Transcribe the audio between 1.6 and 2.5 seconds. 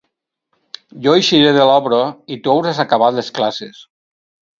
l’obra i